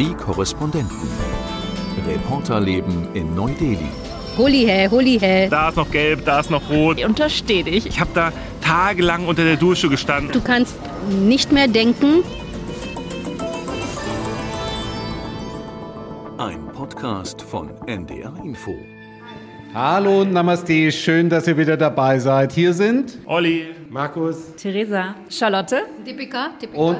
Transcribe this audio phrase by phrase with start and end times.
[0.00, 0.96] Die Korrespondenten.
[2.08, 3.90] Reporterleben in Neu-Delhi.
[4.38, 5.48] Holi hä, holi hä.
[5.50, 7.04] Da ist noch gelb, da ist noch rot.
[7.04, 7.84] Untersteh dich.
[7.84, 8.32] Ich habe da
[8.62, 10.32] tagelang unter der Dusche gestanden.
[10.32, 10.74] Du kannst
[11.10, 12.24] nicht mehr denken.
[16.38, 18.74] Ein Podcast von NDR Info.
[19.74, 22.52] Hallo und Namaste, schön, dass ihr wieder dabei seid.
[22.52, 26.78] Hier sind Olli, Markus Theresa, Charlotte Dipika, Dipika.
[26.80, 26.96] und,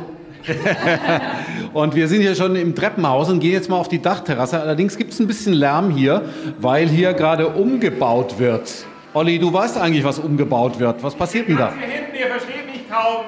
[1.72, 4.60] und wir sind hier schon im Treppenhaus und gehen jetzt mal auf die Dachterrasse.
[4.60, 6.22] Allerdings gibt es ein bisschen Lärm hier,
[6.58, 8.70] weil hier gerade umgebaut wird.
[9.12, 11.02] Olli, du weißt eigentlich, was umgebaut wird.
[11.02, 11.72] Was passiert denn da?
[11.72, 13.24] hier hinten, ihr versteht mich kaum.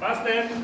[0.00, 0.62] Was denn?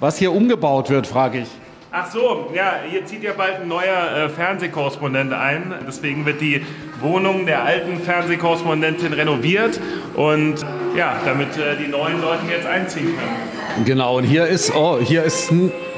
[0.00, 1.48] Was hier umgebaut wird, frage ich.
[1.96, 5.72] Ach so, ja, hier zieht ja bald ein neuer äh, Fernsehkorrespondent ein.
[5.86, 6.66] Deswegen wird die
[7.00, 9.78] Wohnung der alten Fernsehkorrespondentin renoviert.
[10.16, 10.56] Und
[10.96, 13.84] ja, damit äh, die neuen Leute jetzt einziehen können.
[13.84, 15.52] Genau, und hier ist, oh, hier ist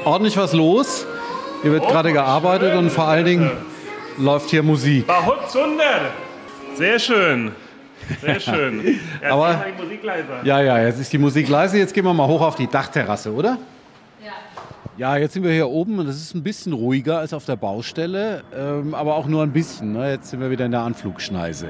[0.05, 1.07] ordentlich was los.
[1.63, 2.77] Hier wird Oh, gerade gearbeitet schön.
[2.77, 3.49] und vor allen Dingen
[4.19, 5.07] läuft hier Musik.
[5.07, 6.11] Bahut Sunder!
[6.75, 7.53] Sehr schön.
[8.21, 8.99] Sehr schön.
[9.23, 9.65] Ja, Aber-.
[10.43, 11.79] Ja, ja, jetzt ist die Musik leise.
[11.79, 13.57] Jetzt gehen wir mal hoch auf die Dachterrasse, oder?
[14.97, 15.15] Ja.
[15.17, 18.43] Jetzt sind wir hier oben und es ist ein bisschen ruhiger als auf der Baustelle,
[18.55, 19.93] ähm, aber auch nur ein bisschen.
[19.93, 20.11] Ne?
[20.11, 21.67] Jetzt sind wir wieder in der Anflugschneise.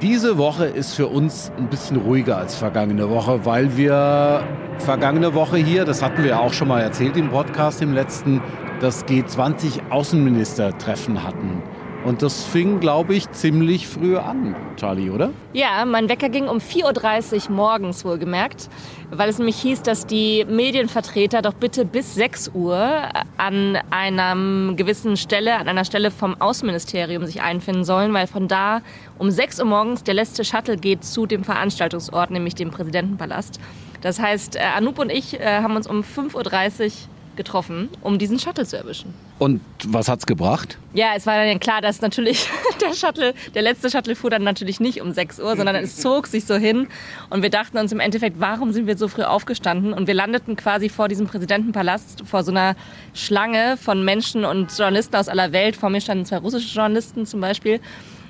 [0.00, 4.44] Diese Woche ist für uns ein bisschen ruhiger als vergangene Woche, weil wir
[4.78, 8.40] vergangene Woche hier, das hatten wir auch schon mal erzählt im Podcast im letzten,
[8.80, 11.62] das G20 Außenministertreffen hatten.
[12.04, 15.30] Und das fing, glaube ich, ziemlich früh an, Charlie, oder?
[15.52, 18.68] Ja, mein Wecker ging um 4.30 Uhr morgens wohlgemerkt,
[19.10, 23.02] weil es nämlich hieß, dass die Medienvertreter doch bitte bis 6 Uhr
[23.36, 28.80] an einer gewissen Stelle, an einer Stelle vom Außenministerium sich einfinden sollen, weil von da
[29.18, 33.58] um 6 Uhr morgens der letzte Shuttle geht zu dem Veranstaltungsort, nämlich dem Präsidentenpalast.
[34.00, 36.92] Das heißt, äh, Anup und ich äh, haben uns um 5.30 Uhr
[37.36, 39.14] getroffen, um diesen Shuttle zu erwischen.
[39.38, 40.78] Und was hat's gebracht?
[40.94, 42.48] Ja, es war dann klar, dass natürlich
[42.80, 46.26] der Shuttle, der letzte Shuttle fuhr dann natürlich nicht um 6 Uhr, sondern es zog
[46.26, 46.88] sich so hin.
[47.30, 49.92] Und wir dachten uns im Endeffekt, warum sind wir so früh aufgestanden?
[49.92, 52.74] Und wir landeten quasi vor diesem Präsidentenpalast, vor so einer
[53.14, 55.76] Schlange von Menschen und Journalisten aus aller Welt.
[55.76, 57.80] Vor mir standen zwei russische Journalisten zum Beispiel.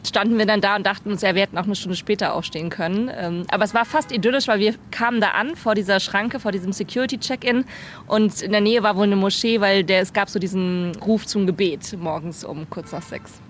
[0.07, 2.71] Standen wir dann da und dachten uns, ja, wir hätten auch eine Stunde später aufstehen
[2.71, 3.11] können.
[3.15, 6.53] Ähm, Aber es war fast idyllisch, weil wir kamen da an vor dieser Schranke, vor
[6.53, 7.65] diesem Security-Check-In.
[8.07, 11.27] Und in der Nähe war wohl eine Moschee, weil der, es gab so diesen Ruf
[11.27, 13.41] zum Gebet morgens um kurz nach sechs.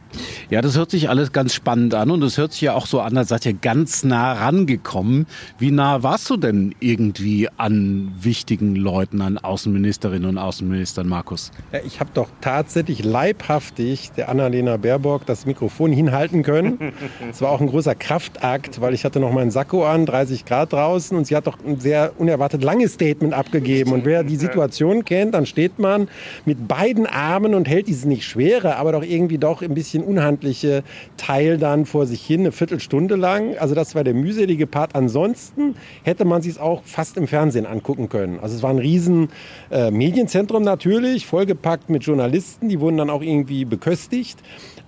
[0.51, 3.01] Ja, das hört sich alles ganz spannend an und es hört sich ja auch so
[3.01, 5.27] an, als seid ihr ganz nah rangekommen.
[5.59, 11.51] Wie nah warst du denn irgendwie an wichtigen Leuten, an Außenministerinnen und Außenministern, Markus?
[11.73, 16.79] Ja, ich habe doch tatsächlich leibhaftig der Annalena Baerbock das Mikrofon hinhalten können.
[17.31, 20.73] Es war auch ein großer Kraftakt, weil ich hatte noch meinen Sakko an, 30 Grad
[20.73, 23.93] draußen und sie hat doch ein sehr unerwartet langes Statement abgegeben.
[23.93, 26.09] Und wer die Situation kennt, dann steht man
[26.45, 30.83] mit beiden Armen und hält dieses nicht schwere, aber doch irgendwie doch ein bisschen unhandliche
[31.17, 33.57] Teil dann vor sich hin, eine Viertelstunde lang.
[33.59, 34.95] Also das war der mühselige Part.
[34.95, 38.41] Ansonsten hätte man sich es auch fast im Fernsehen angucken können.
[38.41, 39.29] Also es war ein riesen
[39.71, 44.39] äh, Medienzentrum natürlich, vollgepackt mit Journalisten, die wurden dann auch irgendwie beköstigt.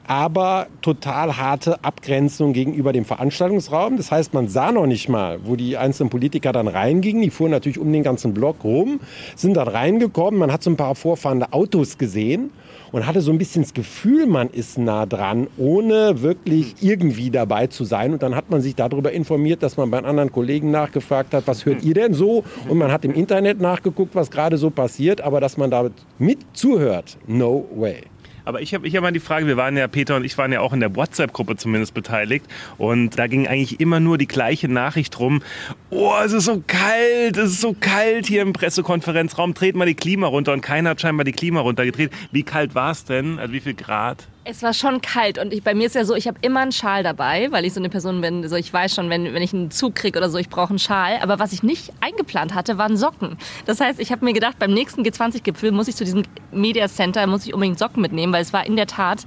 [0.07, 3.97] Aber total harte Abgrenzung gegenüber dem Veranstaltungsraum.
[3.97, 7.23] Das heißt, man sah noch nicht mal, wo die einzelnen Politiker dann reingingen.
[7.23, 8.99] Die fuhren natürlich um den ganzen Block rum,
[9.37, 10.41] sind dann reingekommen.
[10.41, 12.51] Man hat so ein paar vorfahrende Autos gesehen
[12.93, 17.67] und hatte so ein bisschen das Gefühl, man ist nah dran, ohne wirklich irgendwie dabei
[17.67, 18.13] zu sein.
[18.13, 21.65] Und dann hat man sich darüber informiert, dass man bei anderen Kollegen nachgefragt hat, was
[21.67, 22.45] hört ihr denn so?
[22.69, 26.39] Und man hat im Internet nachgeguckt, was gerade so passiert, aber dass man da mit
[26.53, 28.03] zuhört, no way.
[28.51, 30.51] Aber ich habe ich hab mal die Frage, wir waren ja, Peter und ich waren
[30.51, 32.47] ja auch in der WhatsApp-Gruppe zumindest beteiligt
[32.79, 35.41] und da ging eigentlich immer nur die gleiche Nachricht rum.
[35.91, 39.95] Oh, es ist so kalt, es ist so kalt hier im Pressekonferenzraum, dreht mal die
[39.95, 42.11] Klima runter und keiner hat scheinbar die Klima runtergedreht.
[42.33, 43.39] Wie kalt war es denn?
[43.39, 44.27] Also wie viel Grad?
[44.51, 46.73] Es war schon kalt und ich, bei mir ist ja so, ich habe immer einen
[46.73, 49.55] Schal dabei, weil ich so eine Person bin, so ich weiß schon, wenn, wenn ich
[49.55, 51.21] einen Zug kriege oder so, ich brauche einen Schal.
[51.23, 53.39] Aber was ich nicht eingeplant hatte, waren Socken.
[53.67, 57.29] Das heißt, ich habe mir gedacht, beim nächsten G20-Gipfel muss ich zu diesem Media Center,
[57.29, 59.25] muss ich unbedingt Socken mitnehmen, weil es war in der Tat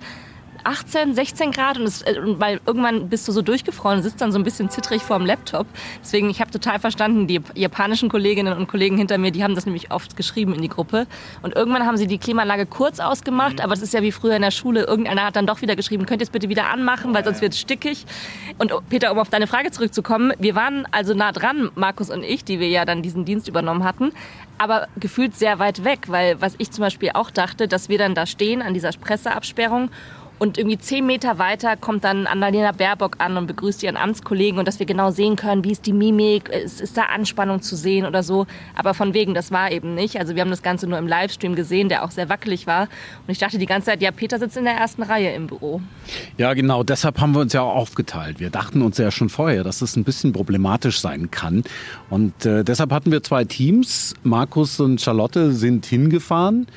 [0.64, 4.32] 18, 16 Grad und, es, äh, weil irgendwann bist du so durchgefroren und sitzt dann
[4.32, 5.68] so ein bisschen zittrig vor dem Laptop.
[6.02, 9.66] Deswegen, ich habe total verstanden, die japanischen Kolleginnen und Kollegen hinter mir, die haben das
[9.66, 11.08] nämlich oft geschrieben in die Gruppe.
[11.42, 14.42] Und irgendwann haben sie die Klimaanlage kurz ausgemacht, aber das ist ja wie früher in
[14.42, 14.84] der Schule.
[14.84, 17.54] Irgendeiner hat dann doch wieder geschrieben, könnt ihr es bitte wieder anmachen, weil sonst wird
[17.54, 18.06] es stickig.
[18.58, 22.24] Und oh, Peter, um auf deine Frage zurückzukommen, wir waren also nah dran, Markus und
[22.24, 24.12] ich, die wir ja dann diesen Dienst übernommen hatten
[24.58, 28.16] aber gefühlt sehr weit weg, weil was ich zum Beispiel auch dachte, dass wir dann
[28.16, 29.90] da stehen an dieser Presseabsperrung
[30.40, 34.68] Und irgendwie zehn Meter weiter kommt dann Annalena Baerbock an und begrüßt ihren Amtskollegen und
[34.68, 38.06] dass wir genau sehen können, wie ist die Mimik, ist, ist da Anspannung zu sehen
[38.06, 38.46] oder so.
[38.76, 40.20] Aber von wegen, das war eben nicht.
[40.20, 42.84] Also wir haben das Ganze nur im Livestream gesehen, der auch sehr wackelig war.
[42.84, 45.82] Und ich dachte die ganze Zeit, ja, Peter sitzt in der ersten Reihe im Büro.
[46.38, 46.84] Ja, genau.
[46.84, 48.40] Deshalb haben wir uns ja auch aufgeteilt.
[48.40, 51.64] Wir dachten uns ja schon vorher, dass es ein bisschen problematisch sein kann.
[52.10, 54.14] Und äh, deshalb hatten wir zwei Teams.
[54.24, 56.68] Markus und Charlotte sind hingefahren,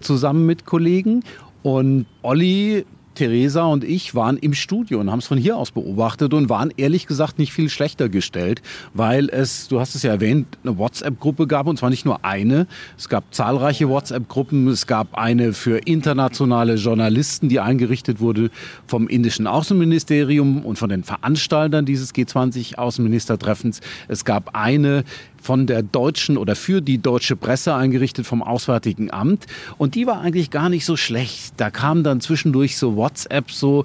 [0.00, 1.24] zusammen mit Kollegen.
[1.62, 2.86] Und Olli
[3.16, 6.72] Theresa und ich waren im Studio und haben es von hier aus beobachtet und waren
[6.76, 8.62] ehrlich gesagt nicht viel schlechter gestellt,
[8.94, 12.66] weil es, du hast es ja erwähnt, eine WhatsApp-Gruppe gab und zwar nicht nur eine.
[12.96, 14.68] Es gab zahlreiche WhatsApp-Gruppen.
[14.68, 18.50] Es gab eine für internationale Journalisten, die eingerichtet wurde
[18.86, 23.80] vom indischen Außenministerium und von den Veranstaltern dieses G20-Außenministertreffens.
[24.08, 25.04] Es gab eine
[25.46, 29.46] von der deutschen oder für die deutsche Presse eingerichtet vom Auswärtigen Amt.
[29.78, 31.54] Und die war eigentlich gar nicht so schlecht.
[31.56, 33.84] Da kam dann zwischendurch so WhatsApp so,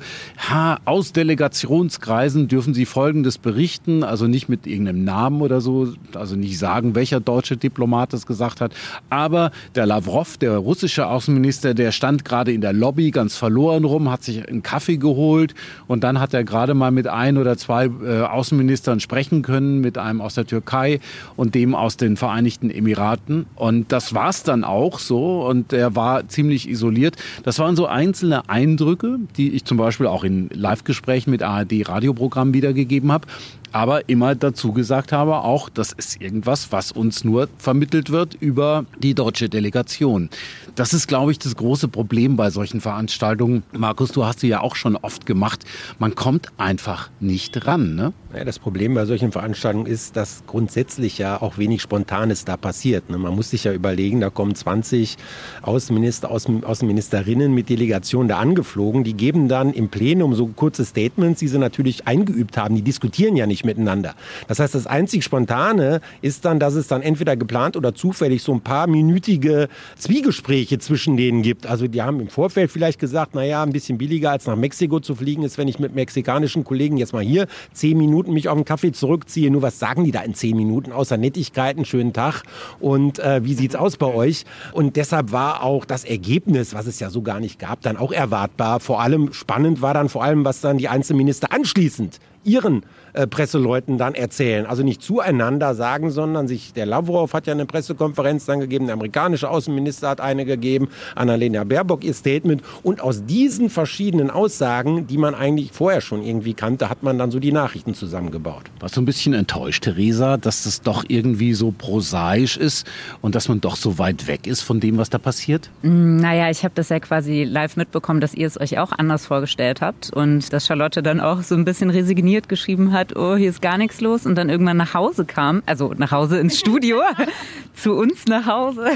[0.50, 6.36] ha, aus Delegationskreisen dürfen Sie Folgendes berichten, also nicht mit irgendeinem Namen oder so, also
[6.36, 8.74] nicht sagen, welcher deutsche Diplomat das gesagt hat.
[9.12, 14.10] Aber der Lavrov, der russische Außenminister, der stand gerade in der Lobby ganz verloren rum,
[14.10, 15.54] hat sich einen Kaffee geholt
[15.86, 20.00] und dann hat er gerade mal mit ein oder zwei äh, Außenministern sprechen können, mit
[20.00, 21.00] einem aus der Türkei
[21.36, 23.46] und dem aus den Vereinigten Emiraten.
[23.56, 25.46] Und das war es dann auch so.
[25.48, 27.16] Und er war ziemlich isoliert.
[27.44, 33.12] Das waren so einzelne Eindrücke, die ich zum Beispiel auch in Live-Gesprächen mit ARD-Radioprogrammen wiedergegeben
[33.12, 33.28] habe
[33.72, 38.86] aber immer dazu gesagt habe, auch das ist irgendwas, was uns nur vermittelt wird über
[39.00, 40.30] die deutsche Delegation.
[40.76, 43.64] Das ist, glaube ich, das große Problem bei solchen Veranstaltungen.
[43.72, 45.66] Markus, du hast sie ja auch schon oft gemacht.
[46.00, 47.96] Man kommt einfach nicht ran.
[47.96, 48.14] Ne?
[48.34, 53.10] Ja, das Problem bei solchen Veranstaltungen ist, dass grundsätzlich ja auch wenig Spontanes da passiert.
[53.10, 53.18] Ne?
[53.18, 55.18] Man muss sich ja überlegen, da kommen 20
[55.62, 59.04] Außenminister, Außenministerinnen mit Delegationen da angeflogen.
[59.04, 62.76] Die geben dann im Plenum so kurze Statements, die sie natürlich eingeübt haben.
[62.76, 64.16] Die diskutieren ja nicht nicht miteinander.
[64.48, 68.54] Das heißt, das einzig Spontane ist dann, dass es dann entweder geplant oder zufällig so
[68.54, 71.68] ein paar minütige Zwiegespräche zwischen denen gibt.
[71.68, 75.16] Also die haben im Vorfeld vielleicht gesagt, naja, ein bisschen billiger als nach Mexiko zu
[75.16, 78.66] fliegen ist, wenn ich mit mexikanischen Kollegen jetzt mal hier zehn Minuten mich auf den
[78.66, 79.52] Kaffee zurückziehe.
[79.52, 80.92] Nur was sagen die da in zehn Minuten?
[80.92, 82.44] Außer Nettigkeiten, schönen Tag
[82.80, 84.46] und äh, wie sieht's aus bei euch?
[84.74, 88.12] Und deshalb war auch das Ergebnis, was es ja so gar nicht gab, dann auch
[88.12, 88.80] erwartbar.
[88.80, 92.84] Vor allem spannend war dann vor allem, was dann die Einzelminister anschließend ihren
[93.14, 94.66] äh, Presseleuten dann erzählen.
[94.66, 98.94] Also nicht zueinander sagen, sondern sich, der Lavrov hat ja eine Pressekonferenz dann gegeben, der
[98.94, 102.62] amerikanische Außenminister hat eine gegeben, Annalena Baerbock ihr Statement.
[102.84, 107.32] Und aus diesen verschiedenen Aussagen, die man eigentlich vorher schon irgendwie kannte, hat man dann
[107.32, 108.64] so die Nachrichten zusammengebaut.
[108.80, 112.88] Warst du ein bisschen enttäuscht, Theresa, dass das doch irgendwie so prosaisch ist
[113.22, 115.70] und dass man doch so weit weg ist von dem, was da passiert?
[115.82, 119.26] Mm, naja, ich habe das ja quasi live mitbekommen, dass ihr es euch auch anders
[119.26, 123.36] vorgestellt habt und dass Charlotte dann auch so ein bisschen resigniert geschrieben hat, hat, oh,
[123.36, 126.60] hier ist gar nichts los und dann irgendwann nach Hause kam, also nach Hause ins
[126.60, 127.02] Studio,
[127.74, 128.92] zu uns nach Hause.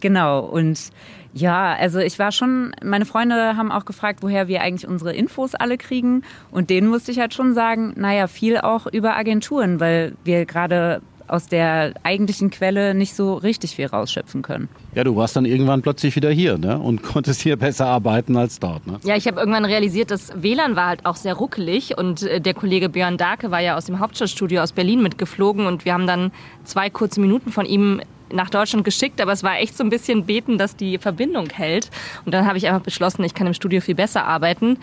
[0.00, 0.40] genau.
[0.40, 0.90] Und
[1.32, 5.54] ja, also ich war schon, meine Freunde haben auch gefragt, woher wir eigentlich unsere Infos
[5.54, 6.22] alle kriegen.
[6.50, 11.00] Und denen musste ich halt schon sagen, naja, viel auch über Agenturen, weil wir gerade
[11.28, 14.68] aus der eigentlichen Quelle nicht so richtig viel rausschöpfen können.
[14.94, 16.78] Ja, du warst dann irgendwann plötzlich wieder hier ne?
[16.78, 18.86] und konntest hier besser arbeiten als dort.
[18.86, 18.98] Ne?
[19.04, 22.54] Ja, ich habe irgendwann realisiert, das WLAN war halt auch sehr ruckelig und äh, der
[22.54, 26.32] Kollege Björn Darke war ja aus dem Hauptstadtstudio aus Berlin mitgeflogen und wir haben dann
[26.64, 28.00] zwei kurze Minuten von ihm
[28.32, 31.90] nach Deutschland geschickt, aber es war echt so ein bisschen beten, dass die Verbindung hält.
[32.24, 34.78] Und dann habe ich einfach beschlossen, ich kann im Studio viel besser arbeiten.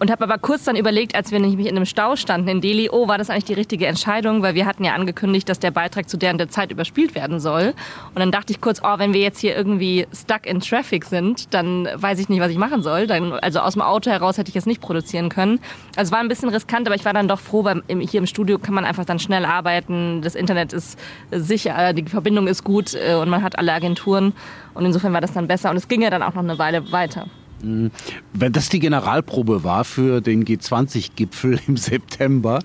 [0.00, 2.88] Und habe aber kurz dann überlegt, als wir nämlich in einem Stau standen in Delhi,
[2.90, 6.08] oh, war das eigentlich die richtige Entscheidung, weil wir hatten ja angekündigt, dass der Beitrag
[6.08, 7.74] zu der und der Zeit überspielt werden soll.
[8.14, 11.52] Und dann dachte ich kurz, oh, wenn wir jetzt hier irgendwie stuck in Traffic sind,
[11.52, 13.08] dann weiß ich nicht, was ich machen soll.
[13.08, 15.58] Dann, also aus dem Auto heraus hätte ich es nicht produzieren können.
[15.96, 18.26] Also es war ein bisschen riskant, aber ich war dann doch froh, weil hier im
[18.26, 20.22] Studio kann man einfach dann schnell arbeiten.
[20.22, 20.96] Das Internet ist
[21.32, 24.32] sicher, die Verbindung ist gut äh, und man hat alle Agenturen.
[24.74, 25.70] Und insofern war das dann besser.
[25.70, 27.26] Und es ging ja dann auch noch eine Weile weiter.
[27.60, 32.60] Wenn das die Generalprobe war für den G20-Gipfel im September,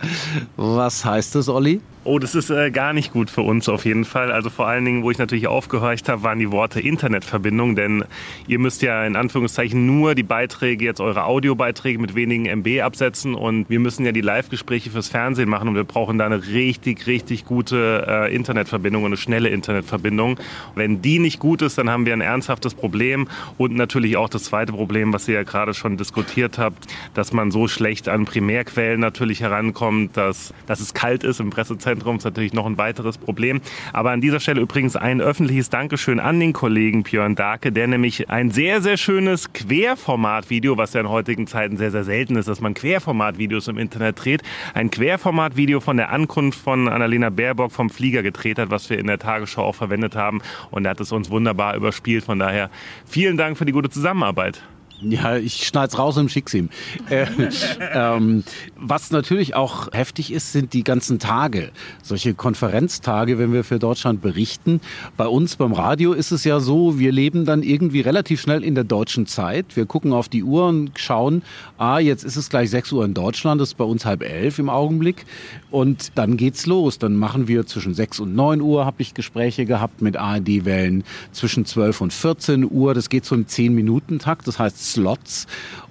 [0.56, 1.82] was heißt das, Olli?
[2.06, 4.30] Oh, das ist äh, gar nicht gut für uns auf jeden Fall.
[4.30, 8.04] Also vor allen Dingen, wo ich natürlich aufgehorcht habe, waren die Worte Internetverbindung, denn
[8.46, 13.36] ihr müsst ja in Anführungszeichen nur die Beiträge, jetzt eure Audiobeiträge mit wenigen MB absetzen
[13.36, 17.08] und wir müssen ja die Live-Gespräche fürs Fernsehen machen und wir brauchen da eine richtig,
[17.08, 20.38] richtig gute äh, Internetverbindung und eine schnelle Internetverbindung.
[20.76, 24.44] Wenn die nicht gut ist, dann haben wir ein ernsthaftes Problem und natürlich auch das
[24.44, 29.00] zweite Problem, was ihr ja gerade schon diskutiert habt, dass man so schlecht an Primärquellen
[29.00, 33.62] natürlich herankommt, dass, dass es kalt ist im Pressezentrum Ist natürlich noch ein weiteres Problem.
[33.92, 38.30] Aber an dieser Stelle übrigens ein öffentliches Dankeschön an den Kollegen Björn Darke, der nämlich
[38.30, 42.62] ein sehr, sehr schönes Querformatvideo, was ja in heutigen Zeiten sehr, sehr selten ist, dass
[42.62, 44.42] man Querformatvideos im Internet dreht,
[44.74, 49.08] ein Querformatvideo von der Ankunft von Annalena Baerbock vom Flieger gedreht hat, was wir in
[49.08, 50.42] der Tagesschau auch verwendet haben.
[50.72, 52.24] Und er hat es uns wunderbar überspielt.
[52.24, 52.70] Von daher
[53.06, 54.62] vielen Dank für die gute Zusammenarbeit.
[55.02, 56.70] Ja, ich schneid's raus und schick's ihm.
[57.10, 57.26] Äh,
[57.94, 58.44] ähm,
[58.78, 61.72] was natürlich auch heftig ist, sind die ganzen Tage.
[62.02, 64.80] Solche Konferenztage, wenn wir für Deutschland berichten.
[65.18, 68.76] Bei uns beim Radio ist es ja so, wir leben dann irgendwie relativ schnell in
[68.76, 69.76] der deutschen Zeit.
[69.76, 71.44] Wir gucken auf die Uhr und schauen,
[71.78, 74.60] ah, jetzt ist es gleich 6 Uhr in Deutschland, das ist bei uns halb elf
[74.60, 75.26] im Augenblick.
[75.70, 77.00] Und dann geht's los.
[77.00, 81.66] Dann machen wir zwischen 6 und 9 Uhr, habe ich Gespräche gehabt mit ARD-Wellen, zwischen
[81.66, 82.94] 12 und 14 Uhr.
[82.94, 84.48] Das geht so im 10-Minuten-Takt.
[84.48, 85.48] Das heißt, Slots.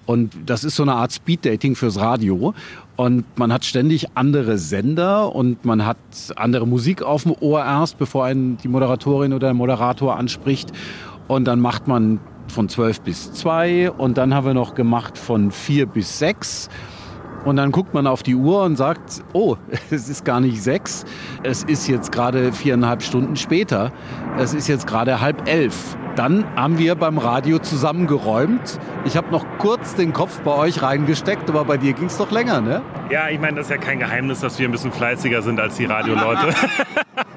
[0.06, 2.54] Und das ist so eine Art Speed-Dating fürs Radio.
[2.96, 5.96] Und man hat ständig andere Sender und man hat
[6.36, 10.72] andere Musik auf dem Ohr erst, bevor einen die Moderatorin oder der Moderator anspricht.
[11.28, 15.50] Und dann macht man von 12 bis 2 und dann haben wir noch gemacht von
[15.50, 16.68] 4 bis 6.
[17.44, 19.56] Und dann guckt man auf die Uhr und sagt, oh,
[19.90, 21.04] es ist gar nicht sechs,
[21.42, 23.92] es ist jetzt gerade viereinhalb Stunden später,
[24.38, 25.96] es ist jetzt gerade halb elf.
[26.16, 28.78] Dann haben wir beim Radio zusammengeräumt.
[29.06, 32.30] Ich habe noch kurz den Kopf bei euch reingesteckt, aber bei dir ging es doch
[32.30, 32.82] länger, ne?
[33.10, 35.76] Ja, ich meine, das ist ja kein Geheimnis, dass wir ein bisschen fleißiger sind als
[35.76, 36.54] die Radioleute.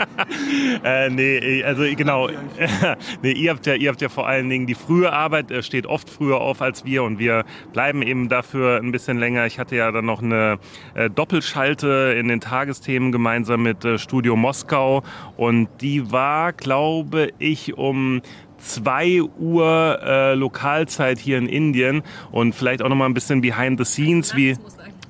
[0.83, 2.29] äh, nee, also genau.
[3.21, 5.85] nee, ihr habt, ja, ihr habt ja vor allen Dingen die frühe Arbeit, äh, steht
[5.85, 7.43] oft früher auf als wir und wir
[7.73, 9.45] bleiben eben dafür ein bisschen länger.
[9.45, 10.59] Ich hatte ja dann noch eine
[10.93, 15.03] äh, Doppelschalte in den Tagesthemen gemeinsam mit äh, Studio Moskau
[15.35, 18.21] und die war, glaube ich, um
[18.57, 23.77] 2 Uhr äh, Lokalzeit hier in Indien und vielleicht auch noch mal ein bisschen behind
[23.77, 24.55] the scenes, wie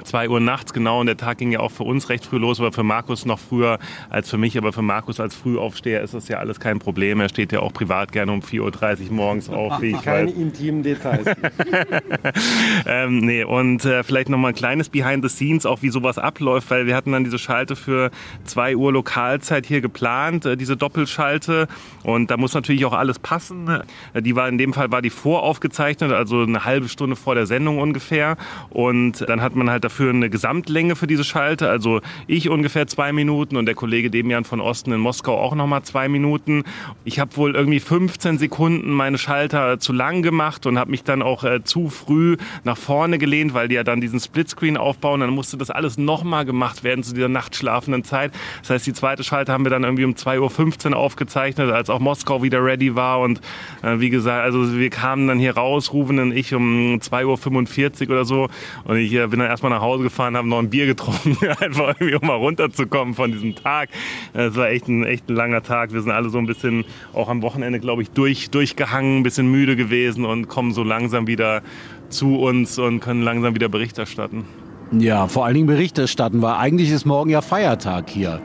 [0.04, 1.00] 2 Uhr nachts, genau.
[1.00, 3.40] Und der Tag ging ja auch für uns recht früh los, aber für Markus noch
[3.40, 4.58] früher als für mich.
[4.58, 7.20] Aber für Markus als Frühaufsteher ist das ja alles kein Problem.
[7.20, 10.36] Er steht ja auch privat gerne um 4.30 Uhr morgens auf, wie ich Keine weiß.
[10.36, 11.26] intimen Details.
[12.86, 16.18] ähm, nee, und äh, vielleicht noch mal ein kleines Behind the Scenes, auch wie sowas
[16.18, 18.12] abläuft, weil wir hatten dann diese Schalte für
[18.46, 21.68] 2 Uhr Lokalzeit hier geplant, äh, diese Doppelschalte.
[22.04, 23.68] Und da muss natürlich auch alles passen.
[24.14, 27.46] Äh, Die war in dem Fall war die voraufgezeichnet, also eine halbe Stunde vor der
[27.46, 28.38] Sendung ungefähr.
[28.70, 31.70] Und dann hat man halt dafür eine Gesamtlänge für diese Schalte.
[31.70, 35.84] Also ich ungefähr zwei Minuten und der Kollege Demian von Osten in Moskau auch nochmal
[35.84, 36.64] zwei Minuten.
[37.04, 41.22] Ich habe wohl irgendwie 15 Sekunden meine Schalter zu lang gemacht und habe mich dann
[41.22, 45.22] auch äh, zu früh nach vorne gelehnt, weil die ja dann diesen Splitscreen aufbauen.
[45.22, 48.32] Dann musste das alles nochmal gemacht werden zu dieser nachtschlafenden Zeit.
[48.62, 52.00] Das heißt, die zweite Schalte haben wir dann irgendwie um 2.15 Uhr aufgezeichnet, als auch
[52.00, 53.20] Moskau wieder ready war.
[53.20, 53.42] Und
[53.84, 58.12] äh, wie gesagt, also wir kamen dann hier raus, Ruven und ich um 2.45 Uhr
[58.12, 58.50] oder so.
[58.86, 62.16] Und ich äh, bin dann erstmal Hause gefahren, habe noch ein Bier getrunken, einfach irgendwie,
[62.16, 63.90] um mal runterzukommen von diesem Tag.
[64.34, 65.94] Es war echt ein, echt ein langer Tag.
[65.94, 69.50] Wir sind alle so ein bisschen auch am Wochenende, glaube ich, durch, durchgehangen, ein bisschen
[69.50, 71.62] müde gewesen und kommen so langsam wieder
[72.10, 74.46] zu uns und können langsam wieder Bericht erstatten.
[74.92, 78.40] Ja, vor allen Dingen Bericht erstatten, weil eigentlich ist morgen ja Feiertag hier,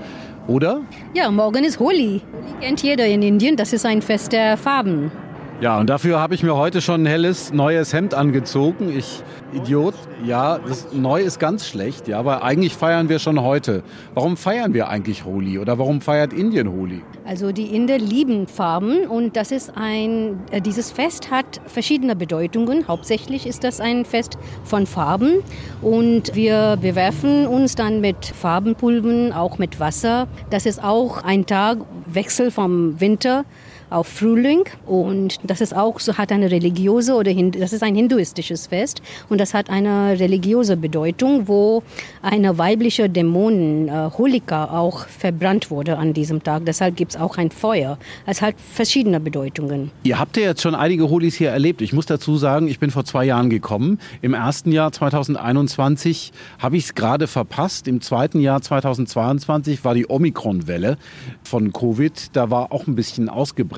[0.46, 0.80] oder?
[1.12, 2.22] Ja, morgen ist Holi.
[2.32, 3.56] Holi kennt jeder in Indien.
[3.56, 5.12] Das ist ein Fest der Farben.
[5.60, 8.96] Ja, und dafür habe ich mir heute schon ein helles neues Hemd angezogen.
[8.96, 9.94] Ich Idiot.
[10.24, 13.82] Ja, das neu ist ganz schlecht, ja, aber eigentlich feiern wir schon heute.
[14.14, 17.02] Warum feiern wir eigentlich Holi oder warum feiert Indien Holi?
[17.26, 22.88] Also die Inder lieben Farben und das ist ein, äh, dieses Fest hat verschiedene Bedeutungen.
[22.88, 25.42] Hauptsächlich ist das ein Fest von Farben
[25.82, 30.26] und wir bewerfen uns dann mit Farbenpulvern, auch mit Wasser.
[30.48, 33.44] Das ist auch ein Tag Wechsel vom Winter
[33.90, 38.68] auf Frühling und das ist auch so hat eine religiöse oder das ist ein hinduistisches
[38.68, 41.82] Fest und das hat eine religiöse Bedeutung, wo
[42.22, 46.64] eine weibliche Dämonin äh, Holika auch verbrannt wurde an diesem Tag.
[46.66, 47.98] Deshalb gibt es auch ein Feuer.
[48.26, 49.90] Es hat verschiedene Bedeutungen.
[50.04, 51.82] Ihr habt ja jetzt schon einige Holis hier erlebt.
[51.82, 53.98] Ich muss dazu sagen, ich bin vor zwei Jahren gekommen.
[54.22, 57.88] Im ersten Jahr 2021 habe ich es gerade verpasst.
[57.88, 60.96] Im zweiten Jahr 2022 war die Omikron-Welle
[61.42, 62.30] von Covid.
[62.34, 63.28] Da war auch ein bisschen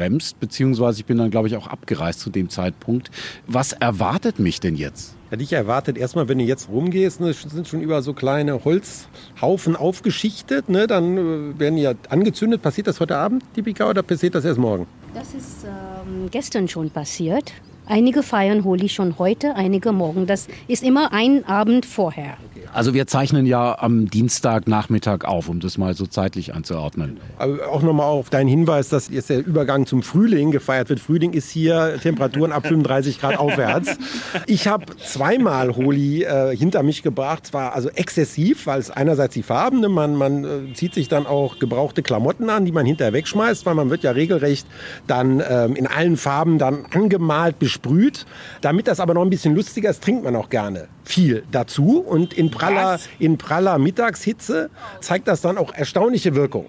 [0.02, 3.10] ausgebremst, beziehungsweise ich bin dann, glaube ich, auch abgereist zu dem Zeitpunkt.
[3.46, 5.14] Was erwartet mich denn jetzt?
[5.30, 9.76] Ja, dich erwartet erstmal, wenn du jetzt rumgehst, ne, sind schon über so kleine Holzhaufen
[9.76, 12.62] aufgeschichtet, ne, dann äh, werden die ja angezündet.
[12.62, 14.86] Passiert das heute Abend, Tipika, oder passiert das erst morgen?
[15.14, 17.52] Das ist ähm, gestern schon passiert.
[17.92, 20.26] Einige feiern Holi schon heute, einige morgen.
[20.26, 22.38] Das ist immer ein Abend vorher.
[22.72, 27.20] Also wir zeichnen ja am Dienstagnachmittag auf, um das mal so zeitlich anzuordnen.
[27.36, 31.00] Aber auch nochmal auf deinen Hinweis, dass jetzt der Übergang zum Frühling gefeiert wird.
[31.00, 33.98] Frühling ist hier Temperaturen ab 35 Grad aufwärts.
[34.46, 37.48] Ich habe zweimal Holi äh, hinter mich gebracht.
[37.48, 41.26] Zwar also exzessiv, weil es einerseits die Farben, ne, man, man äh, zieht sich dann
[41.26, 44.66] auch gebrauchte Klamotten an, die man hinterher wegschmeißt, weil man wird ja regelrecht
[45.06, 48.26] dann ähm, in allen Farben dann angemalt, besprüht.
[48.60, 51.98] Damit das aber noch ein bisschen lustiger ist, trinkt man auch gerne viel dazu.
[51.98, 54.70] Und in praller, in praller Mittagshitze
[55.00, 56.66] zeigt das dann auch erstaunliche Wirkung.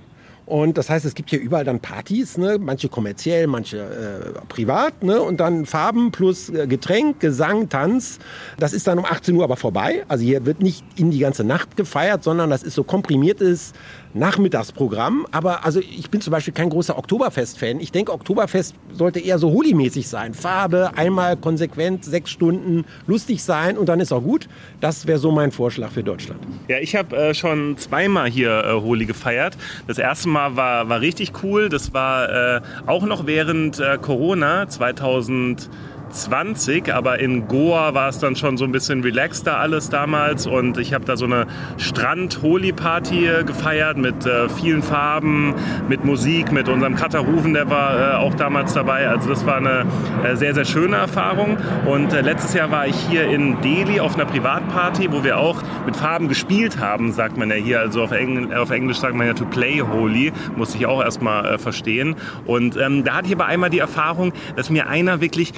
[0.53, 2.59] Und das heißt, es gibt hier überall dann Partys, ne?
[2.59, 5.01] manche kommerziell, manche äh, privat.
[5.01, 5.19] Ne?
[5.19, 8.19] Und dann Farben plus äh, Getränk, Gesang, Tanz.
[8.59, 10.05] Das ist dann um 18 Uhr aber vorbei.
[10.09, 13.73] Also hier wird nicht in die ganze Nacht gefeiert, sondern das ist so komprimiertes
[14.13, 15.25] Nachmittagsprogramm.
[15.31, 17.79] Aber also ich bin zum Beispiel kein großer Oktoberfest-Fan.
[17.79, 20.35] Ich denke, Oktoberfest sollte eher so Holi-mäßig sein.
[20.35, 24.47] Farbe, einmal konsequent, sechs Stunden, lustig sein und dann ist auch gut.
[24.81, 26.41] Das wäre so mein Vorschlag für Deutschland.
[26.67, 29.57] Ja, ich habe äh, schon zweimal hier äh, Holi gefeiert.
[29.87, 31.69] Das erste Mal war, war richtig cool.
[31.69, 35.69] Das war äh, auch noch während äh, Corona 2000.
[36.13, 40.77] 20, aber in Goa war es dann schon so ein bisschen relaxter alles damals und
[40.77, 45.55] ich habe da so eine Strand-Holi-Party äh, gefeiert mit äh, vielen Farben,
[45.89, 49.07] mit Musik, mit unserem Katarufen, der war äh, auch damals dabei.
[49.09, 49.85] Also das war eine
[50.23, 54.15] äh, sehr, sehr schöne Erfahrung und äh, letztes Jahr war ich hier in Delhi auf
[54.15, 57.79] einer Privatparty, wo wir auch mit Farben gespielt haben, sagt man ja hier.
[57.79, 61.45] Also auf, Engl auf Englisch sagt man ja to play Holi, musste ich auch erstmal
[61.45, 62.15] äh, verstehen.
[62.45, 65.53] Und ähm, da hatte ich aber einmal die Erfahrung, dass mir einer wirklich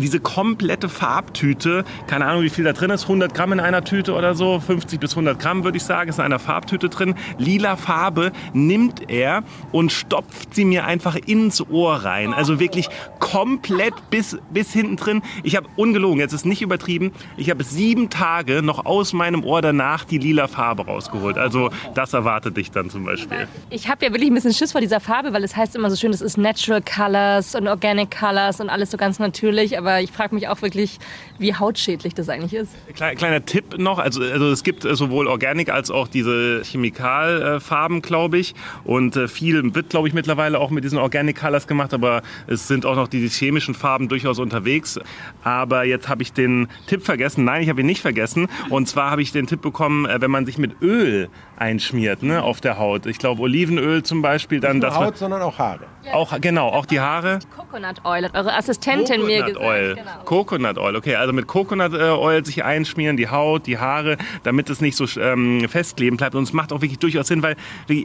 [0.00, 4.14] diese komplette Farbtüte, keine Ahnung, wie viel da drin ist, 100 Gramm in einer Tüte
[4.14, 7.14] oder so, 50 bis 100 Gramm würde ich sagen, ist in einer Farbtüte drin.
[7.38, 9.42] Lila Farbe nimmt er
[9.72, 12.34] und stopft sie mir einfach ins Ohr rein.
[12.34, 12.88] Also wirklich
[13.18, 15.22] komplett bis, bis hinten drin.
[15.42, 19.62] Ich habe ungelogen, jetzt ist nicht übertrieben, ich habe sieben Tage noch aus meinem Ohr
[19.62, 21.38] danach die lila Farbe rausgeholt.
[21.38, 23.48] Also das erwartet dich dann zum Beispiel.
[23.70, 25.96] Ich habe ja wirklich ein bisschen Schiss vor dieser Farbe, weil es heißt immer so
[25.96, 29.78] schön, das ist Natural Colors und Organic Colors und alles so ganz natürlich.
[29.78, 30.98] Aber ich frage mich auch wirklich,
[31.38, 32.72] wie hautschädlich das eigentlich ist.
[32.94, 38.38] Kleiner, kleiner Tipp noch, also, also es gibt sowohl Organic als auch diese Chemikalfarben, glaube
[38.38, 38.54] ich.
[38.84, 42.68] Und äh, viel wird, glaube ich, mittlerweile auch mit diesen Organic Colors gemacht, aber es
[42.68, 44.98] sind auch noch die chemischen Farben durchaus unterwegs.
[45.42, 47.44] Aber jetzt habe ich den Tipp vergessen.
[47.44, 48.48] Nein, ich habe ihn nicht vergessen.
[48.68, 52.42] Und zwar habe ich den Tipp bekommen, äh, wenn man sich mit Öl einschmiert ne,
[52.42, 53.04] auf der Haut.
[53.06, 54.60] Ich glaube Olivenöl zum Beispiel.
[54.60, 55.80] Dann, Nicht nur dass man- Haut, sondern auch Haare.
[56.12, 57.38] auch genau, auch die Haare.
[57.54, 59.66] Coconut Oil hat eure Assistentin mir Coconut gesagt.
[59.70, 59.94] Oil.
[59.94, 60.10] Genau.
[60.24, 61.16] Coconut Oil, okay.
[61.16, 65.68] Also mit Coconut Oil sich einschmieren, die Haut, die Haare, damit es nicht so ähm,
[65.68, 66.34] festkleben bleibt.
[66.34, 67.56] Und es macht auch wirklich durchaus Sinn, weil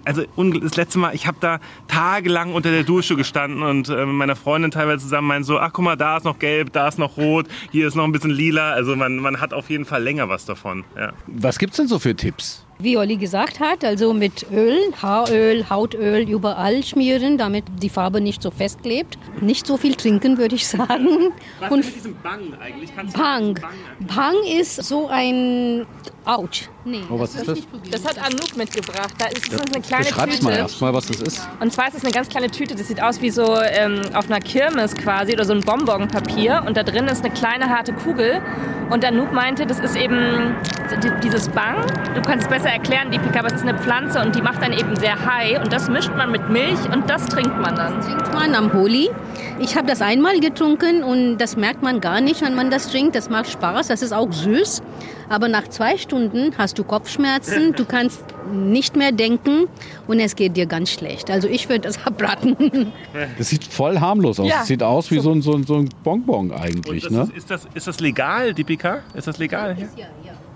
[0.05, 0.23] also
[0.61, 4.35] das letzte Mal, ich habe da tagelang unter der Dusche gestanden und äh, mit meiner
[4.35, 7.17] Freundin teilweise zusammen meinen so, ach guck mal, da ist noch gelb, da ist noch
[7.17, 8.71] rot, hier ist noch ein bisschen lila.
[8.71, 10.83] Also man, man hat auf jeden Fall länger was davon.
[10.97, 11.13] Ja.
[11.27, 12.64] Was gibt's denn so für Tipps?
[12.77, 18.41] Wie Olli gesagt hat, also mit Öl, Haaröl, Hautöl überall schmieren, damit die Farbe nicht
[18.41, 19.17] so festklebt.
[19.39, 21.07] Nicht so viel trinken, würde ich sagen.
[21.69, 22.93] Und diesem Bang eigentlich?
[22.93, 23.57] Kannst Bang.
[24.01, 25.85] Bang ist so ein
[26.25, 26.67] Autsch.
[26.83, 27.01] Nee.
[27.09, 27.59] Oh, was ist das?
[27.91, 29.13] Das hat Anouk mitgebracht.
[29.19, 30.61] Da ist das ist eine kleine Beschreib's mal Tüte.
[30.61, 31.47] erstmal, was das ist.
[31.59, 32.75] Und zwar ist es eine ganz kleine Tüte.
[32.75, 36.63] Das sieht aus wie so ähm, auf einer Kirmes quasi oder so ein Bonbonpapier.
[36.67, 38.41] Und da drin ist eine kleine harte Kugel.
[38.89, 40.55] Und Anouk meinte, das ist eben
[41.23, 41.77] dieses Bang.
[42.13, 44.73] Du kannst es besser erklären, Deepika, aber es ist eine Pflanze und die macht dann
[44.73, 45.59] eben sehr high.
[45.61, 47.99] Und das mischt man mit Milch und das trinkt man dann.
[48.01, 49.09] trinkt man am Holi.
[49.59, 53.15] Ich habe das einmal getrunken und das merkt man gar nicht, wenn man das trinkt.
[53.15, 54.81] Das macht Spaß, das ist auch süß.
[55.29, 59.67] Aber nach zwei Stunden hast du Kopfschmerzen, du kannst nicht mehr denken
[60.07, 61.31] und es geht dir ganz schlecht.
[61.31, 62.91] Also ich würde das abraten.
[63.37, 64.47] Das sieht voll harmlos aus.
[64.47, 64.57] Ja.
[64.59, 67.03] Das sieht aus wie so ein, so ein, so ein Bonbon Und eigentlich.
[67.03, 67.21] das Ne?
[67.23, 68.99] ist, ist, das, ist das legal, Deepika?
[69.15, 69.75] Ist das legal?
[69.75, 69.87] hier?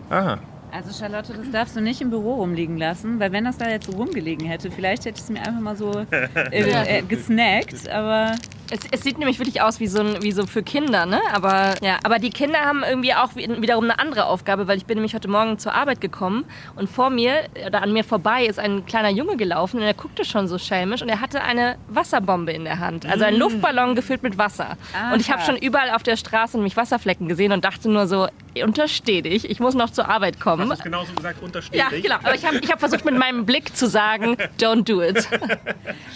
[0.09, 0.39] Aha.
[0.71, 3.87] Also Charlotte, das darfst du nicht im Büro rumliegen lassen, weil wenn das da jetzt
[3.87, 6.27] so rumgelegen hätte, vielleicht hätte ich es mir einfach mal so äh,
[6.99, 8.35] äh, gesnackt, aber
[8.69, 11.19] Es, es sieht nämlich wirklich aus wie so, ein, wie so für Kinder, ne?
[11.33, 14.85] Aber, ja, aber die Kinder haben irgendwie auch wi- wiederum eine andere Aufgabe, weil ich
[14.85, 16.45] bin nämlich heute Morgen zur Arbeit gekommen
[16.75, 17.33] und vor mir
[17.65, 21.01] oder an mir vorbei ist ein kleiner Junge gelaufen und er guckte schon so schelmisch
[21.01, 23.07] und er hatte eine Wasserbombe in der Hand.
[23.07, 24.77] Also ein Luftballon gefüllt mit Wasser.
[25.11, 25.47] Und ich habe Aha.
[25.47, 28.27] schon überall auf der Straße nämlich Wasserflecken gesehen und dachte nur so,
[28.63, 30.69] untersteh dich, ich muss noch zur Arbeit kommen.
[30.69, 32.15] Hast du genauso gesagt, untersteht Ja, genau.
[32.15, 35.27] Aber ich habe ich hab versucht mit meinem Blick zu sagen, don't do it.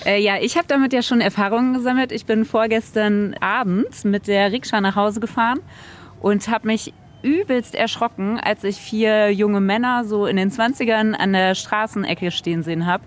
[0.06, 2.12] Äh, ja, ich habe damit ja schon Erfahrungen gesammelt.
[2.12, 5.62] Ich bin vorgestern Abend mit der Rikscha nach Hause gefahren
[6.22, 11.34] und habe mich übelst erschrocken, als ich vier junge Männer so in den 20ern an
[11.34, 13.04] der Straßenecke stehen sehen habe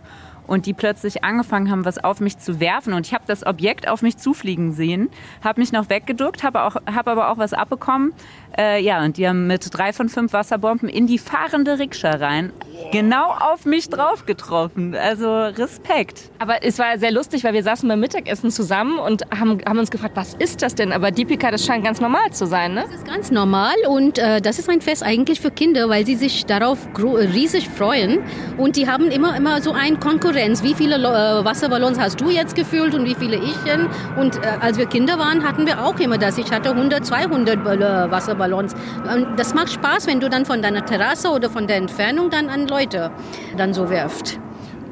[0.47, 3.89] und die plötzlich angefangen haben, was auf mich zu werfen und ich habe das Objekt
[3.89, 5.11] auf mich zufliegen sehen,
[5.43, 8.13] habe mich noch weggeduckt, habe auch, hab aber auch was abbekommen.
[8.59, 12.53] Äh, ja, und die haben mit drei von fünf Wasserbomben in die fahrende Rikscha rein
[12.93, 14.95] genau auf mich drauf getroffen.
[14.95, 16.31] Also Respekt.
[16.39, 19.91] Aber es war sehr lustig, weil wir saßen beim Mittagessen zusammen und haben, haben uns
[19.91, 20.93] gefragt, was ist das denn?
[20.93, 22.85] Aber Deepika, das scheint ganz normal zu sein, ne?
[22.87, 26.15] Das ist ganz normal und äh, das ist ein Fest eigentlich für Kinder, weil sie
[26.15, 28.21] sich darauf riesig freuen
[28.57, 30.36] und die haben immer immer so eine Konkurrenz.
[30.37, 33.57] Wie viele äh, Wasserballons hast du jetzt gefüllt und wie viele ich?
[34.17, 36.37] Und äh, als wir Kinder waren, hatten wir auch immer das.
[36.37, 38.75] Ich hatte 100, 200 äh, Wasserballons.
[39.13, 42.51] Und das macht Spaß, wenn du dann von deiner Terrasse oder von der Entfernung dann
[42.51, 43.11] an Leute
[43.57, 44.39] dann so wirft.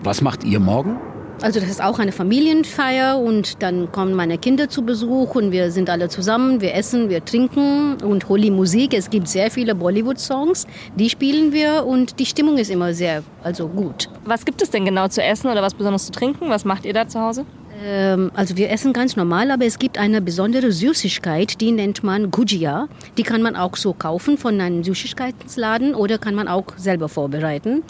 [0.03, 0.99] Was macht ihr morgen?
[1.45, 5.71] Also das ist auch eine Familienfeier und dann kommen meine Kinder zu Besuch und wir
[5.71, 8.95] sind alle zusammen, wir essen, wir trinken und Holy Musik.
[8.95, 13.69] Es gibt sehr viele Bollywood-Songs, die spielen wir und die Stimmung ist immer sehr also
[13.69, 14.09] gut.
[14.25, 16.49] Was gibt es denn genau zu essen oder was besonders zu trinken?
[16.49, 17.45] Was macht ihr da zu Hause?
[17.83, 22.31] Ähm, also wir essen ganz normal, aber es gibt eine besondere Süßigkeit, die nennt man
[22.31, 22.89] Gujia.
[23.19, 27.83] Die kann man auch so kaufen von einem Süßigkeitensladen oder kann man auch selber vorbereiten.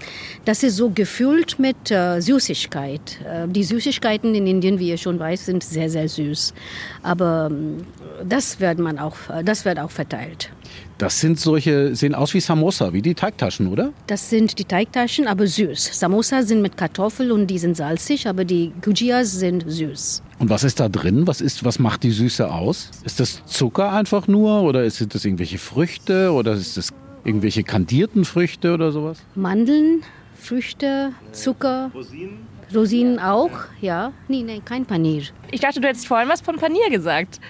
[0.45, 3.21] Das ist so gefüllt mit äh, Süßigkeit.
[3.25, 6.55] Äh, die Süßigkeiten in Indien, wie ihr schon weiß, sind sehr, sehr süß.
[7.03, 7.85] Aber ähm,
[8.25, 10.51] das wird man auch, das wird auch verteilt.
[10.99, 13.93] Das sind solche, sehen aus wie Samosa, wie die Teigtaschen, oder?
[14.07, 15.99] Das sind die Teigtaschen, aber süß.
[15.99, 20.23] Samosa sind mit Kartoffel und die sind salzig, aber die Gujias sind süß.
[20.39, 21.27] Und was ist da drin?
[21.27, 22.91] Was, ist, was macht die Süße aus?
[23.05, 26.91] Ist das Zucker einfach nur oder sind das irgendwelche Früchte oder ist das
[27.25, 29.19] irgendwelche kandierten Früchte oder sowas?
[29.35, 30.03] Mandeln,
[30.35, 31.91] Früchte, Zucker.
[31.95, 32.54] Rosinen?
[32.75, 34.13] Rosinen auch, ja.
[34.29, 35.23] Nee, nee, kein Panier.
[35.51, 37.41] Ich dachte, du hättest vorhin was von Panier gesagt.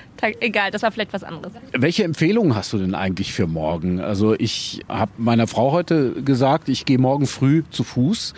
[0.40, 1.52] Egal, das war vielleicht was anderes.
[1.72, 4.00] Welche Empfehlungen hast du denn eigentlich für morgen?
[4.00, 8.34] Also ich habe meiner Frau heute gesagt, ich gehe morgen früh zu Fuß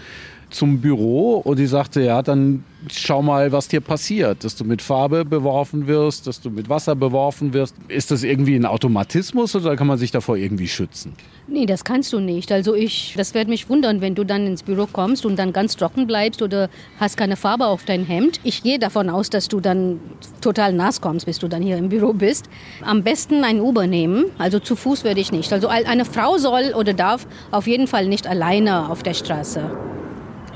[0.56, 4.80] zum Büro und die sagte, ja, dann schau mal, was dir passiert, dass du mit
[4.80, 7.74] Farbe beworfen wirst, dass du mit Wasser beworfen wirst.
[7.88, 11.12] Ist das irgendwie ein Automatismus oder kann man sich davor irgendwie schützen?
[11.46, 12.50] Nee, das kannst du nicht.
[12.52, 15.76] Also ich, das wird mich wundern, wenn du dann ins Büro kommst und dann ganz
[15.76, 18.40] trocken bleibst oder hast keine Farbe auf dein Hemd.
[18.42, 20.00] Ich gehe davon aus, dass du dann
[20.40, 22.48] total nass kommst, bis du dann hier im Büro bist.
[22.82, 24.26] Am besten ein Uber nehmen.
[24.38, 25.52] Also zu Fuß würde ich nicht.
[25.52, 29.70] Also eine Frau soll oder darf auf jeden Fall nicht alleine auf der Straße.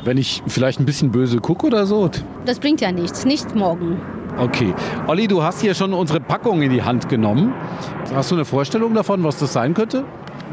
[0.05, 2.11] Wenn ich vielleicht ein bisschen böse gucke oder so?
[2.47, 4.01] Das bringt ja nichts, nicht morgen.
[4.39, 4.73] Okay.
[5.07, 7.53] Olli, du hast hier schon unsere Packung in die Hand genommen.
[8.15, 10.05] Hast du eine Vorstellung davon, was das sein könnte?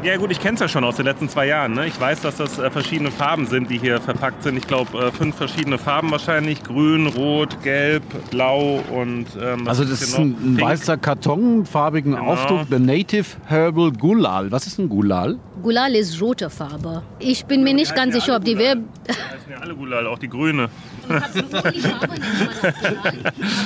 [0.04, 1.72] Ja gut, ich kenne es ja schon aus den letzten zwei Jahren.
[1.72, 1.88] Ne?
[1.88, 4.56] Ich weiß, dass das äh, verschiedene Farben sind, die hier verpackt sind.
[4.56, 6.62] Ich glaube, äh, fünf verschiedene Farben wahrscheinlich.
[6.62, 9.26] Grün, Rot, Gelb, Blau und...
[9.42, 12.26] Ähm, also das ist ein, ein weißer Karton, farbigen genau.
[12.26, 12.66] Aufdruck.
[12.70, 14.52] The Native Herbal Gulal.
[14.52, 15.36] Was ist ein Gulal?
[15.62, 17.02] Gulal ist rote Farbe.
[17.18, 18.56] Ich bin mir nicht ganz sicher, ob die...
[18.56, 20.68] Wir das sind ja alle Gulal, auch die grüne.
[21.08, 21.28] aber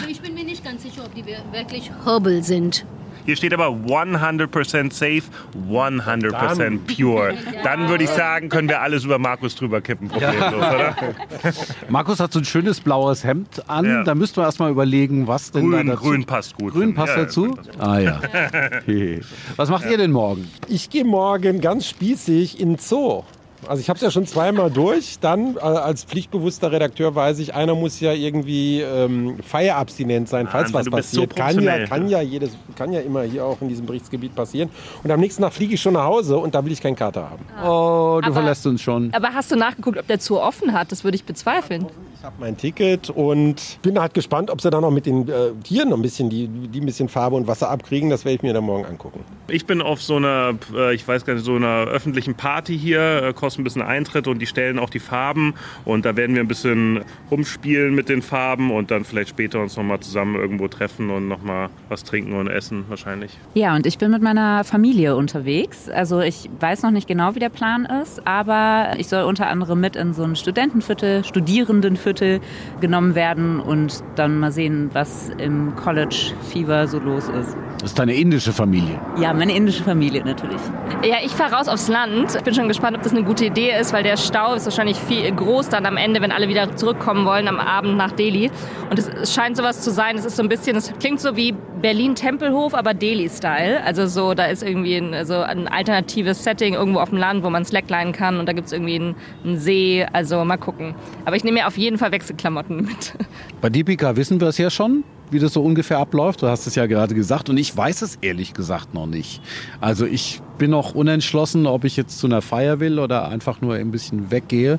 [0.08, 2.86] ich bin mir nicht ganz sicher, ob die wirklich Herbal sind.
[3.24, 5.22] Hier steht aber 100% safe,
[5.70, 7.34] 100% pure.
[7.64, 10.74] Dann würde ich sagen, können wir alles über Markus drüber kippen, problemlos, ja.
[10.74, 10.96] oder?
[11.88, 13.84] Markus hat so ein schönes blaues Hemd an.
[13.84, 14.02] Ja.
[14.04, 16.08] Da müssten wir erstmal überlegen, was denn grün, da dazu...
[16.08, 16.72] Grün passt gut.
[16.72, 17.50] Grün passt ja, dazu?
[17.54, 18.20] Passt ah ja.
[19.56, 20.50] Was macht ihr denn morgen?
[20.68, 23.24] Ich gehe morgen ganz spießig in den Zoo.
[23.66, 25.18] Also ich habe es ja schon zweimal durch.
[25.20, 30.72] Dann äh, als pflichtbewusster Redakteur weiß ich, einer muss ja irgendwie ähm, feierabstinent sein, falls
[30.72, 31.32] Wahnsinn, was passiert.
[31.32, 34.70] So kann ja, kann ja jedes, kann ja immer hier auch in diesem Berichtsgebiet passieren.
[35.02, 37.30] Und am nächsten Tag fliege ich schon nach Hause und da will ich keinen Kater
[37.30, 37.44] haben.
[37.62, 39.12] Oh, du aber, verlässt uns schon.
[39.14, 40.90] Aber hast du nachgeguckt, ob der Zoo offen hat?
[40.90, 41.86] Das würde ich bezweifeln.
[42.22, 45.50] Ich habe mein Ticket und bin halt gespannt, ob sie dann noch mit den äh,
[45.64, 48.10] Tieren noch ein bisschen die, die ein bisschen Farbe und Wasser abkriegen.
[48.10, 49.24] Das werde ich mir dann morgen angucken.
[49.48, 53.24] Ich bin auf so einer, äh, ich weiß gar nicht, so einer öffentlichen Party hier,
[53.24, 55.54] äh, kostet ein bisschen Eintritt und die stellen auch die Farben
[55.84, 59.76] und da werden wir ein bisschen rumspielen mit den Farben und dann vielleicht später uns
[59.76, 63.36] nochmal zusammen irgendwo treffen und nochmal was trinken und essen wahrscheinlich.
[63.54, 65.88] Ja, und ich bin mit meiner Familie unterwegs.
[65.88, 69.80] Also ich weiß noch nicht genau, wie der Plan ist, aber ich soll unter anderem
[69.80, 72.40] mit in so ein Studentenviertel, Studierendenviertel Viertel
[72.80, 77.56] genommen werden und dann mal sehen, was im College Fever so los ist.
[77.80, 79.00] Das ist deine indische Familie?
[79.18, 80.60] Ja, meine indische Familie natürlich.
[81.02, 82.34] Ja, ich fahre raus aufs Land.
[82.36, 84.98] Ich bin schon gespannt, ob das eine gute Idee ist, weil der Stau ist wahrscheinlich
[84.98, 88.50] viel groß dann am Ende, wenn alle wieder zurückkommen wollen am Abend nach Delhi.
[88.90, 90.16] Und es scheint sowas zu sein.
[90.16, 93.82] Es ist so ein bisschen, es klingt so wie Berlin-Tempelhof, aber Delhi-Style.
[93.84, 97.50] Also so, da ist irgendwie ein, so ein alternatives Setting irgendwo auf dem Land, wo
[97.50, 100.06] man Slackline kann und da gibt es irgendwie einen, einen, See.
[100.12, 100.94] Also mal gucken.
[101.24, 103.14] Aber ich nehme mir auf jeden Fall Wechselklamotten mit.
[103.60, 106.42] Bei Deepika wissen wir es ja schon wie das so ungefähr abläuft.
[106.42, 109.40] Du hast es ja gerade gesagt und ich weiß es ehrlich gesagt noch nicht.
[109.80, 113.74] Also ich bin noch unentschlossen, ob ich jetzt zu einer Feier will oder einfach nur
[113.74, 114.78] ein bisschen weggehe.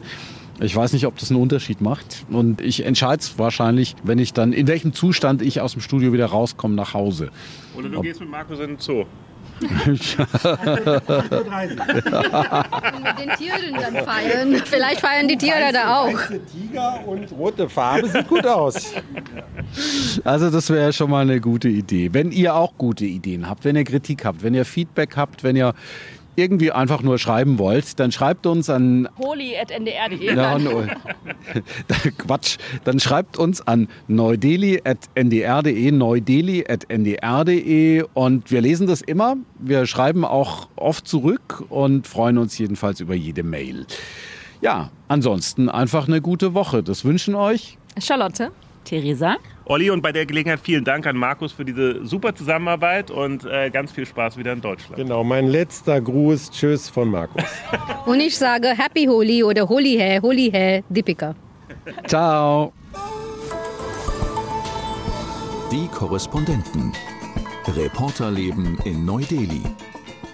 [0.59, 2.25] Ich weiß nicht, ob das einen Unterschied macht.
[2.29, 6.13] Und ich entscheide es wahrscheinlich, wenn ich dann, in welchem Zustand ich aus dem Studio
[6.13, 7.31] wieder rauskomme nach Hause.
[7.75, 9.05] Oder du gehst mit Markus in den Zoo.
[9.61, 10.17] Und mit
[13.19, 14.61] den Tieren dann feiern.
[14.65, 16.11] Vielleicht feiern die Tiere da auch.
[16.51, 18.93] Tiger und rote Farbe sieht gut aus.
[20.23, 22.09] Also das wäre schon mal eine gute Idee.
[22.13, 25.55] Wenn ihr auch gute Ideen habt, wenn ihr Kritik habt, wenn ihr Feedback habt, wenn
[25.55, 25.73] ihr
[26.35, 30.35] irgendwie einfach nur schreiben wollt, dann schreibt uns an holi.ndr.de.
[30.35, 30.57] Ja,
[32.17, 32.57] Quatsch.
[32.83, 36.93] Dann schreibt uns an neudeli.ndr.de, neudeli.ndr.de
[38.13, 39.37] und wir lesen das immer.
[39.59, 43.85] Wir schreiben auch oft zurück und freuen uns jedenfalls über jede Mail.
[44.61, 46.83] Ja, ansonsten einfach eine gute Woche.
[46.83, 48.51] Das wünschen euch Charlotte.
[48.85, 49.37] Theresa?
[49.65, 53.69] Olli, und bei der Gelegenheit vielen Dank an Markus für diese super Zusammenarbeit und äh,
[53.69, 54.97] ganz viel Spaß wieder in Deutschland.
[54.97, 56.51] Genau, mein letzter Gruß.
[56.51, 57.43] Tschüss von Markus.
[58.05, 61.35] Und ich sage Happy Holi oder Holi Hai, Holi Hai, Deepika.
[62.07, 62.73] Ciao.
[65.71, 66.91] Die Korrespondenten.
[67.67, 69.63] Reporterleben in Neu-Delhi.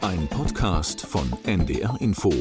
[0.02, 2.32] Ein Podcast von NDR Info.